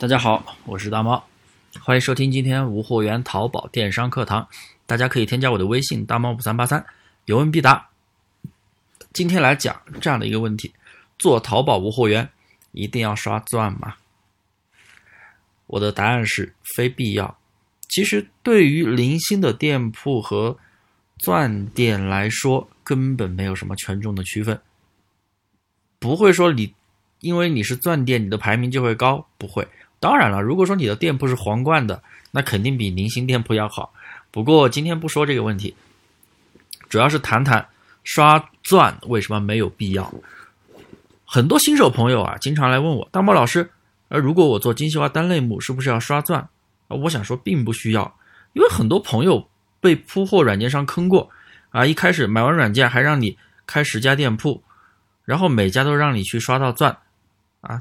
[0.00, 1.24] 大家好，我是大猫，
[1.80, 4.46] 欢迎收听今天无货源淘宝电商课堂。
[4.86, 6.84] 大家可以添加我的微信大猫五三八三，
[7.26, 7.88] 有问必答。
[9.12, 10.74] 今天来讲这样的一个问题：
[11.16, 12.28] 做淘宝无货源
[12.72, 13.94] 一定要刷钻吗？
[15.68, 17.38] 我的答案是非必要。
[17.88, 20.58] 其实对于零星的店铺和
[21.18, 24.60] 钻店来说，根本没有什么权重的区分，
[26.00, 26.74] 不会说你
[27.20, 29.66] 因为你是钻店，你的排名就会高，不会。
[30.04, 33.94] 当然了，如果说你的店铺是皇冠的，那肯定比零星店铺要好。
[34.30, 35.74] 不过今天不说这个问题，
[36.90, 37.66] 主要是谈谈
[38.02, 40.12] 刷钻为什么没有必要。
[41.24, 43.70] 很多新手朋友啊，经常来问我，大猫老师，
[44.08, 46.38] 呃，如果我做精细化单类目，是不是要刷钻？
[46.88, 48.14] 啊，我想说并不需要，
[48.52, 49.48] 因为很多朋友
[49.80, 51.30] 被铺货软件商坑过
[51.70, 54.62] 啊，一开始买完软件还让你开十家店铺，
[55.24, 56.98] 然后每家都让你去刷到钻，
[57.62, 57.80] 啊。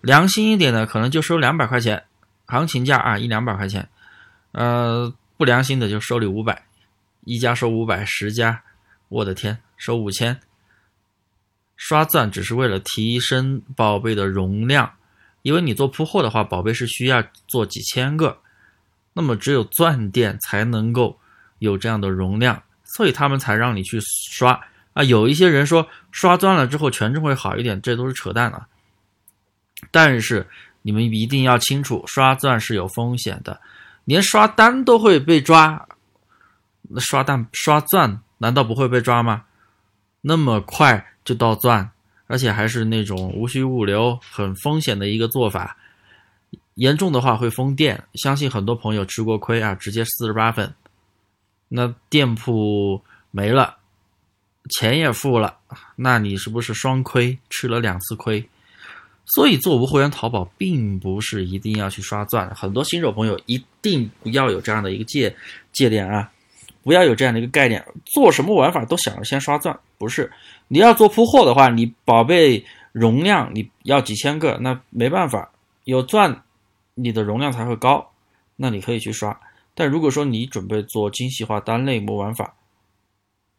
[0.00, 2.04] 良心一点的，可能就收两百块钱，
[2.46, 3.88] 行情价啊，一两百块钱。
[4.52, 6.64] 呃，不良心的就收你五百，
[7.24, 8.62] 一家收五百，十家，
[9.08, 10.40] 我的天，收五千。
[11.76, 14.92] 刷钻只是为了提升宝贝的容量，
[15.42, 18.38] 因为你做铺货的话，宝贝是需要做几千个，
[19.14, 21.18] 那么只有钻店才能够
[21.58, 23.98] 有这样的容量，所以他们才让你去
[24.32, 24.60] 刷
[24.92, 25.02] 啊。
[25.02, 28.66] 有一些人说刷钻了之后权重会好一点，这都是扯淡啊。
[29.90, 30.46] 但是
[30.82, 33.60] 你们一定要清楚，刷钻是有风险的，
[34.04, 35.88] 连刷单都会被抓，
[36.82, 39.44] 那刷单刷钻难道不会被抓吗？
[40.22, 41.90] 那么快就到钻，
[42.26, 45.76] 而且还是那种无需物流、很风险的一个做法，
[46.74, 48.04] 严重的话会封店。
[48.14, 50.74] 相信很多朋友吃过亏啊，直接四十八分，
[51.68, 53.76] 那店铺没了，
[54.70, 55.58] 钱也付了，
[55.96, 58.48] 那你是不是双亏，吃了两次亏？
[59.34, 62.52] 所以做无货源淘宝，并不是一定要去刷钻。
[62.54, 65.34] 很多新手朋友一定不要有这样的一个界
[65.72, 66.30] 界点啊，
[66.82, 67.84] 不要有这样的一个概念。
[68.04, 70.32] 做什么玩法都想着先刷钻，不是？
[70.66, 75.52] 你要做铺货的话，你宝贝容量你要几千个，那没办法，
[75.84, 76.42] 有钻，
[76.94, 78.10] 你的容量才会高，
[78.56, 79.38] 那你可以去刷。
[79.74, 82.54] 但如果说你准备做精细化单类目玩法，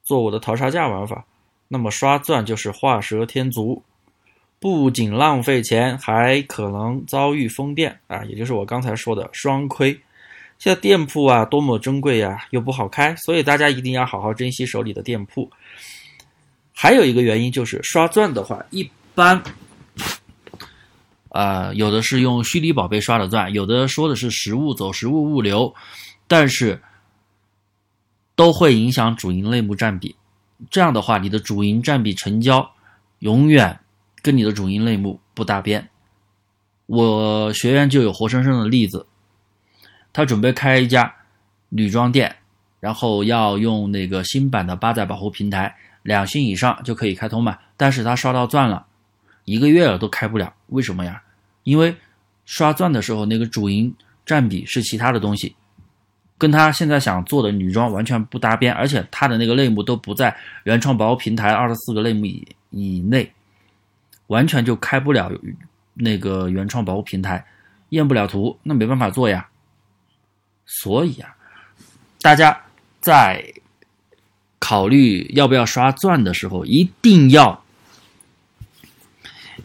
[0.04, 1.26] 做我的淘差价玩法，
[1.70, 3.82] 那么刷钻就是画蛇添足。
[4.62, 8.24] 不仅浪费钱，还可能遭遇封店啊！
[8.26, 10.00] 也就是我刚才说的双亏。
[10.60, 15.50] 现在店铺啊，多么珍贵呀，又不好开，所以大家一定要好好珍惜手里的店铺。
[16.76, 19.42] 还有一个原因就是刷钻的话，一般，
[21.30, 25.74] 呃，有的是用虚拟宝贝刷的钻，有的说的是实物走实物物流，
[26.28, 26.80] 但是
[28.36, 30.16] 都会影响主营类目占比。
[30.70, 32.72] 这样的话，你的主营占比成交
[33.18, 33.80] 永远。
[34.22, 35.90] 跟你的主营类目不搭边，
[36.86, 39.08] 我学员就有活生生的例子，
[40.14, 41.14] 他准备开一家
[41.70, 42.36] 女装店，
[42.80, 47.58] 然后要用那个新版的八载保护平台，两星以上就可以开通嘛。
[47.78, 48.86] 但是他刷到钻了，
[49.46, 51.24] 一个月了都开不了，为什么呀？
[51.64, 51.96] 因为
[52.46, 53.94] 刷钻的时候那个主营
[54.26, 55.56] 占比是其他的东西，
[56.38, 63.32] 跟他现在想做的女装完全不搭边，而且他的那个类目都不在原创保护平台二十四个类目以以内。
[64.32, 65.30] 完全就开不了
[65.94, 67.46] 那个原创保护平台，
[67.90, 69.50] 验不了图，那没办法做呀。
[70.66, 71.36] 所以啊，
[72.22, 72.58] 大家
[73.02, 73.44] 在
[74.58, 77.62] 考虑要不要刷钻的时候，一定要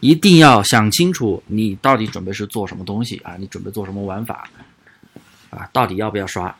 [0.01, 3.37] 一定要想清楚，你到底准备是做什么东西啊？
[3.39, 4.49] 你准备做什么玩法
[5.49, 5.69] 啊？
[5.71, 6.53] 到底要不要刷？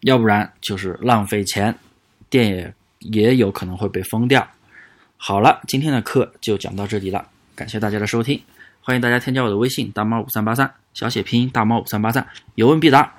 [0.00, 1.74] 要不然就是浪费钱，
[2.28, 4.46] 店也也有可能会被封掉。
[5.24, 8.42] 好了，今天的课就讲到这里了，感谢大家的收听，
[8.80, 13.14] 欢迎大家添加我的微信大猫五三八三，小写拼音大猫五三八三，有问必答。